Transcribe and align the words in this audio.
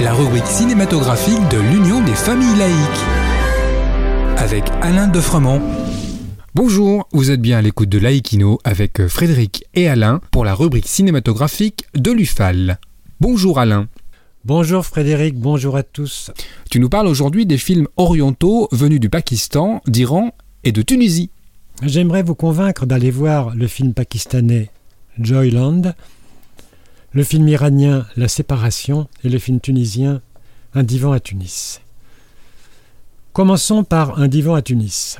La 0.00 0.14
rubrique 0.14 0.46
cinématographique 0.46 1.46
de 1.50 1.58
l'Union 1.58 2.02
des 2.02 2.14
familles 2.14 2.56
laïques. 2.56 3.04
Avec 4.38 4.64
Alain 4.80 5.08
Defremont. 5.08 5.60
Bonjour, 6.54 7.06
vous 7.12 7.30
êtes 7.30 7.42
bien 7.42 7.58
à 7.58 7.60
l'écoute 7.62 7.90
de 7.90 7.98
Laïkino 7.98 8.58
avec 8.64 9.06
Frédéric 9.08 9.66
et 9.74 9.88
Alain 9.88 10.22
pour 10.30 10.46
la 10.46 10.54
rubrique 10.54 10.88
cinématographique 10.88 11.84
de 11.94 12.12
l'UFAL. 12.12 12.78
Bonjour 13.20 13.58
Alain. 13.58 13.88
Bonjour 14.46 14.86
Frédéric, 14.86 15.38
bonjour 15.38 15.76
à 15.76 15.82
tous. 15.82 16.30
Tu 16.70 16.80
nous 16.80 16.88
parles 16.88 17.06
aujourd'hui 17.06 17.44
des 17.44 17.58
films 17.58 17.88
orientaux 17.98 18.68
venus 18.72 19.00
du 19.00 19.10
Pakistan, 19.10 19.82
d'Iran 19.86 20.32
et 20.64 20.72
de 20.72 20.80
Tunisie. 20.80 21.28
J'aimerais 21.82 22.22
vous 22.22 22.34
convaincre 22.34 22.86
d'aller 22.86 23.10
voir 23.10 23.54
le 23.54 23.66
film 23.66 23.92
pakistanais 23.92 24.70
Joyland, 25.20 25.92
le 27.16 27.24
film 27.24 27.48
iranien 27.48 28.04
La 28.18 28.28
séparation 28.28 29.08
et 29.24 29.30
le 29.30 29.38
film 29.38 29.58
tunisien 29.58 30.20
Un 30.74 30.82
divan 30.82 31.12
à 31.12 31.18
Tunis. 31.18 31.80
Commençons 33.32 33.84
par 33.84 34.20
Un 34.20 34.28
divan 34.28 34.54
à 34.54 34.60
Tunis, 34.60 35.16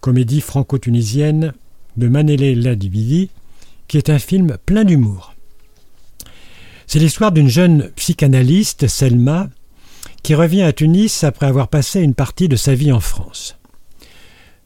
comédie 0.00 0.40
franco-tunisienne 0.40 1.52
de 1.96 2.06
Manele 2.06 2.62
Ladibidi, 2.62 3.30
qui 3.88 3.98
est 3.98 4.08
un 4.08 4.20
film 4.20 4.56
plein 4.66 4.84
d'humour. 4.84 5.34
C'est 6.86 7.00
l'histoire 7.00 7.32
d'une 7.32 7.48
jeune 7.48 7.90
psychanalyste, 7.96 8.86
Selma, 8.86 9.48
qui 10.22 10.36
revient 10.36 10.62
à 10.62 10.72
Tunis 10.72 11.24
après 11.24 11.46
avoir 11.46 11.66
passé 11.66 12.02
une 12.02 12.14
partie 12.14 12.46
de 12.46 12.54
sa 12.54 12.76
vie 12.76 12.92
en 12.92 13.00
France. 13.00 13.56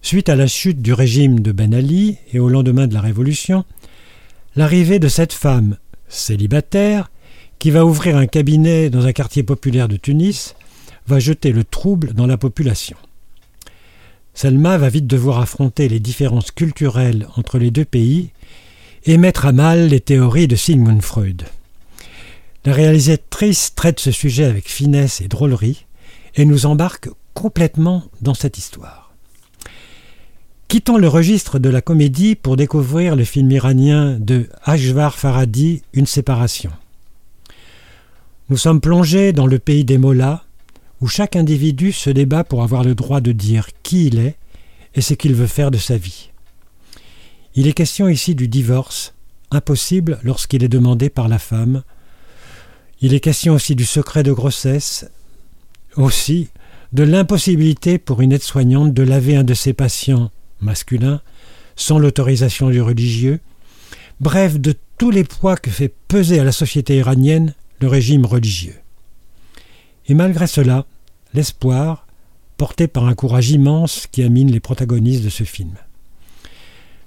Suite 0.03 0.29
à 0.29 0.37
la 0.37 0.47
chute 0.47 0.83
du 0.83 0.93
régime 0.93 1.41
de 1.41 1.53
Ben 1.53 1.73
Ali 1.73 2.19
et 2.35 2.39
au 2.39 2.51
lendemain 2.51 2.87
de 2.87 2.93
la 2.93 3.01
Révolution, 3.01 3.65
l'arrivée 4.57 4.99
de 4.99 5.09
cette 5.09 5.33
femme 5.33 5.79
célibataire 6.11 7.11
qui 7.59 7.71
va 7.71 7.87
ouvrir 7.87 8.17
un 8.17 8.27
cabinet 8.27 8.91
dans 8.91 9.07
un 9.07 9.13
quartier 9.13 9.43
populaire 9.43 9.89
de 9.89 9.97
Tunis 9.97 10.55
va 11.07 11.19
jeter 11.19 11.53
le 11.53 11.65
trouble 11.65 12.13
dans 12.13 12.27
la 12.27 12.37
population. 12.37 12.97
Selma 14.35 14.79
va 14.79 14.89
vite 14.89 15.07
devoir 15.07 15.41
affronter 15.41 15.89
les 15.89 16.01
différences 16.01 16.51
culturelles 16.51 17.27
entre 17.37 17.59
les 17.59 17.71
deux 17.71 17.85
pays 17.85 18.31
et 19.05 19.19
mettre 19.19 19.47
à 19.47 19.53
mal 19.53 19.89
les 19.89 20.01
théories 20.01 20.49
de 20.49 20.57
Sigmund 20.57 21.03
Freud. 21.03 21.45
La 22.65 22.73
réalisatrice 22.73 23.75
traite 23.75 24.01
ce 24.01 24.11
sujet 24.11 24.45
avec 24.45 24.69
finesse 24.69 25.21
et 25.21 25.29
drôlerie 25.29 25.87
et 26.37 26.45
nous 26.45 26.67
embarque 26.67 27.09
complètement 27.35 28.05
dans 28.21 28.35
cette 28.35 28.59
histoire. 28.59 29.10
Quittons 30.71 30.99
le 30.99 31.09
registre 31.09 31.59
de 31.59 31.69
la 31.69 31.81
comédie 31.81 32.37
pour 32.37 32.57
découvrir 32.57 33.17
le 33.17 33.25
film 33.25 33.51
iranien 33.51 34.17
de 34.21 34.49
Ashvar 34.63 35.19
Faradi, 35.19 35.83
Une 35.95 36.07
séparation. 36.07 36.71
Nous 38.51 38.57
sommes 38.57 38.81
plongés 38.81 39.33
dans 39.33 39.49
le 39.49 39.59
pays 39.59 39.85
des 39.85 39.99
mollahs, 39.99 40.45
où 41.01 41.09
chaque 41.09 41.35
individu 41.35 41.91
se 41.91 42.09
débat 42.09 42.45
pour 42.45 42.63
avoir 42.63 42.85
le 42.85 42.95
droit 42.95 43.21
de 43.21 43.33
dire 43.33 43.71
qui 43.83 44.07
il 44.07 44.21
est 44.21 44.37
et 44.95 45.01
ce 45.01 45.15
qu'il 45.15 45.35
veut 45.35 45.49
faire 45.49 45.73
de 45.73 45.77
sa 45.77 45.97
vie. 45.97 46.31
Il 47.57 47.67
est 47.67 47.73
question 47.73 48.09
ici 48.09 48.37
du 48.37 48.47
divorce, 48.47 49.13
impossible 49.51 50.21
lorsqu'il 50.23 50.63
est 50.63 50.69
demandé 50.69 51.11
par 51.11 51.27
la 51.27 51.41
femme, 51.41 51.83
il 53.01 53.13
est 53.13 53.19
question 53.19 53.55
aussi 53.55 53.75
du 53.75 53.85
secret 53.85 54.23
de 54.23 54.31
grossesse, 54.31 55.11
aussi 55.97 56.49
de 56.93 57.03
l'impossibilité 57.03 57.99
pour 57.99 58.21
une 58.21 58.31
aide-soignante 58.31 58.95
de 58.95 59.03
laver 59.03 59.35
un 59.35 59.43
de 59.43 59.55
ses 59.55 59.73
patients 59.73 60.31
masculins 60.61 61.21
sans 61.77 61.99
l'autorisation 61.99 62.71
du 62.71 62.81
religieux, 62.81 63.41
bref 64.21 64.59
de 64.59 64.75
tous 64.99 65.11
les 65.11 65.25
poids 65.25 65.57
que 65.57 65.71
fait 65.71 65.93
peser 66.09 66.39
à 66.41 66.45
la 66.45 66.53
société 66.53 66.97
iranienne 66.97 67.55
le 67.81 67.89
régime 67.89 68.27
religieux. 68.27 68.77
Et 70.07 70.15
malgré 70.15 70.47
cela, 70.47 70.87
l'espoir, 71.33 72.07
porté 72.57 72.89
par 72.89 73.07
un 73.07 73.15
courage 73.15 73.51
immense 73.51 74.07
qui 74.11 74.23
amine 74.23 74.51
les 74.51 74.61
protagonistes 74.61 75.25
de 75.25 75.31
ce 75.31 75.45
film. 75.45 75.73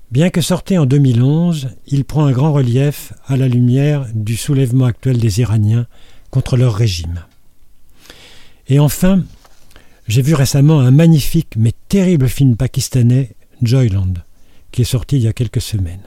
Bien 0.09 0.29
que 0.29 0.41
sorti 0.41 0.77
en 0.77 0.85
2011, 0.85 1.69
il 1.87 2.05
prend 2.05 2.25
un 2.25 2.31
grand 2.31 2.53
relief 2.53 3.13
à 3.27 3.37
la 3.37 3.47
lumière 3.47 4.07
du 4.13 4.35
soulèvement 4.35 4.85
actuel 4.85 5.17
des 5.17 5.41
Iraniens 5.41 5.87
contre 6.29 6.57
leur 6.57 6.73
régime. 6.73 7.25
Et 8.67 8.79
enfin, 8.79 9.23
j'ai 10.07 10.21
vu 10.21 10.33
récemment 10.33 10.79
un 10.79 10.91
magnifique 10.91 11.55
mais 11.57 11.73
terrible 11.89 12.27
film 12.27 12.55
pakistanais, 12.55 13.35
Joyland, 13.65 14.13
qui 14.71 14.81
est 14.81 14.85
sorti 14.85 15.17
il 15.17 15.23
y 15.23 15.27
a 15.27 15.33
quelques 15.33 15.61
semaines. 15.61 16.03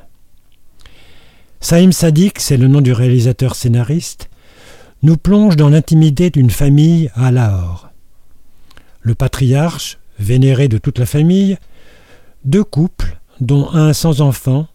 Saïm 1.60 1.92
Sadik, 1.92 2.38
c'est 2.38 2.56
le 2.56 2.68
nom 2.68 2.80
du 2.80 2.92
réalisateur 2.92 3.54
scénariste, 3.56 4.28
nous 5.02 5.16
plonge 5.16 5.56
dans 5.56 5.68
l'intimité 5.68 6.30
d'une 6.30 6.50
famille 6.50 7.10
à 7.14 7.30
Lahore. 7.30 7.90
Le 9.00 9.14
patriarche, 9.14 9.98
vénéré 10.18 10.68
de 10.68 10.78
toute 10.78 10.98
la 10.98 11.06
famille, 11.06 11.58
deux 12.44 12.64
couples, 12.64 13.18
dont 13.40 13.70
un 13.72 13.92
sans 13.92 14.20
enfant, 14.20 14.66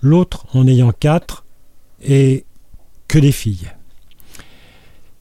l'autre 0.00 0.46
en 0.54 0.66
ayant 0.66 0.92
quatre, 0.92 1.44
et 2.02 2.44
que 3.08 3.18
des 3.18 3.32
filles. 3.32 3.70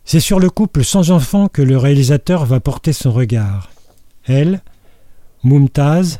C'est 0.03 0.19
sur 0.19 0.39
le 0.39 0.49
couple 0.49 0.83
sans 0.83 1.11
enfant 1.11 1.47
que 1.47 1.61
le 1.61 1.77
réalisateur 1.77 2.45
va 2.45 2.59
porter 2.59 2.91
son 2.91 3.11
regard. 3.11 3.69
Elle, 4.25 4.61
Mumtaz, 5.43 6.19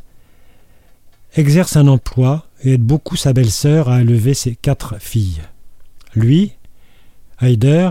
exerce 1.35 1.75
un 1.77 1.87
emploi 1.87 2.45
et 2.63 2.73
aide 2.73 2.83
beaucoup 2.83 3.15
sa 3.15 3.33
belle-sœur 3.33 3.89
à 3.89 4.01
élever 4.01 4.33
ses 4.33 4.55
quatre 4.55 4.99
filles. 4.99 5.41
Lui, 6.15 6.53
Haider, 7.39 7.89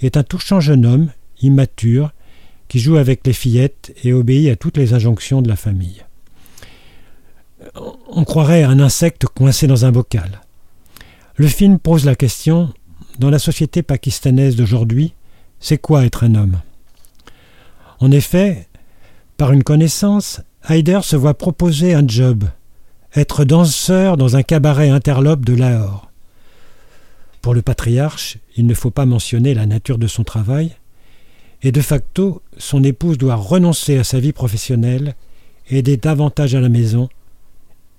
est 0.00 0.16
un 0.16 0.22
touchant 0.22 0.60
jeune 0.60 0.86
homme, 0.86 1.10
immature, 1.40 2.12
qui 2.68 2.78
joue 2.78 2.96
avec 2.96 3.26
les 3.26 3.32
fillettes 3.32 3.94
et 4.04 4.12
obéit 4.12 4.50
à 4.50 4.56
toutes 4.56 4.76
les 4.76 4.94
injonctions 4.94 5.42
de 5.42 5.48
la 5.48 5.56
famille 5.56 6.04
on 8.08 8.24
croirait 8.24 8.62
un 8.62 8.80
insecte 8.80 9.26
coincé 9.26 9.66
dans 9.66 9.84
un 9.84 9.92
bocal. 9.92 10.40
Le 11.36 11.48
film 11.48 11.78
pose 11.78 12.04
la 12.04 12.14
question, 12.14 12.72
dans 13.18 13.30
la 13.30 13.38
société 13.38 13.82
pakistanaise 13.82 14.56
d'aujourd'hui, 14.56 15.14
c'est 15.60 15.78
quoi 15.78 16.04
être 16.04 16.24
un 16.24 16.34
homme? 16.34 16.60
En 17.98 18.10
effet, 18.10 18.68
par 19.36 19.52
une 19.52 19.64
connaissance, 19.64 20.40
Haider 20.68 21.00
se 21.02 21.16
voit 21.16 21.34
proposer 21.34 21.94
un 21.94 22.06
job, 22.06 22.44
être 23.14 23.44
danseur 23.44 24.16
dans 24.16 24.36
un 24.36 24.42
cabaret 24.42 24.90
interlope 24.90 25.44
de 25.44 25.54
Lahore. 25.54 26.10
Pour 27.42 27.54
le 27.54 27.62
patriarche, 27.62 28.38
il 28.56 28.66
ne 28.66 28.74
faut 28.74 28.90
pas 28.90 29.06
mentionner 29.06 29.54
la 29.54 29.66
nature 29.66 29.98
de 29.98 30.06
son 30.06 30.24
travail, 30.24 30.72
et 31.62 31.72
de 31.72 31.80
facto, 31.80 32.42
son 32.58 32.82
épouse 32.82 33.18
doit 33.18 33.36
renoncer 33.36 33.98
à 33.98 34.04
sa 34.04 34.18
vie 34.18 34.32
professionnelle, 34.32 35.14
aider 35.68 35.96
davantage 35.96 36.54
à 36.54 36.60
la 36.60 36.68
maison, 36.68 37.08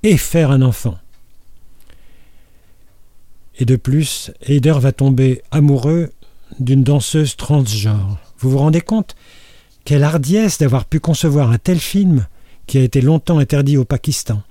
et 0.03 0.17
faire 0.17 0.51
un 0.51 0.61
enfant. 0.61 0.97
Et 3.57 3.65
de 3.65 3.75
plus, 3.75 4.31
Heider 4.41 4.75
va 4.79 4.91
tomber 4.91 5.41
amoureux 5.49 6.11
d'une 6.59 6.83
danseuse 6.83 7.35
transgenre. 7.35 8.17
Vous 8.37 8.51
vous 8.51 8.57
rendez 8.57 8.81
compte 8.81 9.15
Quelle 9.85 10.03
hardiesse 10.03 10.57
d'avoir 10.57 10.85
pu 10.85 10.99
concevoir 10.99 11.51
un 11.51 11.57
tel 11.57 11.79
film 11.79 12.27
qui 12.67 12.77
a 12.77 12.83
été 12.83 13.01
longtemps 13.01 13.39
interdit 13.39 13.77
au 13.77 13.85
Pakistan. 13.85 14.41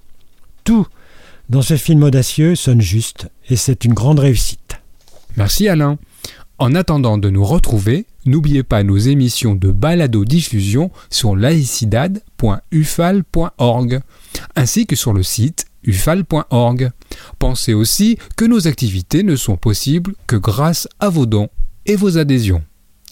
Tout 0.64 0.86
dans 1.50 1.62
ce 1.62 1.76
film 1.76 2.02
audacieux 2.02 2.56
sonne 2.56 2.80
juste 2.80 3.28
et 3.50 3.56
c'est 3.56 3.84
une 3.84 3.92
grande 3.92 4.19
réussite. 4.19 4.80
Merci 5.36 5.69
Alain. 5.69 5.98
En 6.56 6.75
attendant 6.75 7.19
de 7.19 7.28
nous 7.30 7.44
retrouver, 7.44 8.06
n'oubliez 8.25 8.62
pas 8.62 8.82
nos 8.82 8.97
émissions 8.97 9.54
de 9.54 9.70
balado-diffusion 9.70 10.91
sur 11.10 11.36
laicidad.ufal.org 11.36 14.00
ainsi 14.56 14.86
que 14.86 14.97
sur 14.97 15.12
le 15.12 15.22
site 15.22 15.66
ufal.org. 15.84 16.91
Pensez 17.38 17.75
aussi 17.75 18.16
que 18.36 18.46
nos 18.46 18.66
activités 18.66 19.22
ne 19.22 19.36
sont 19.36 19.56
possibles 19.56 20.14
que 20.26 20.37
grâce 20.37 20.88
à 21.00 21.11
vos 21.11 21.26
dons 21.26 21.50
et 21.84 21.96
vos 21.96 22.16
adhésions. 22.16 22.62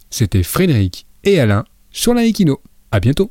C'était 0.09 0.43
Frédéric 0.43 1.07
et 1.25 1.39
Alain 1.39 1.65
sur 1.91 2.15
Laïkino. 2.15 2.63
À 2.91 3.01
bientôt. 3.01 3.31